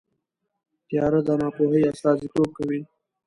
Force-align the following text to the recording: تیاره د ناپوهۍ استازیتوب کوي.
تیاره 0.87 1.21
د 1.27 1.29
ناپوهۍ 1.41 1.81
استازیتوب 1.91 2.49
کوي. 2.57 2.81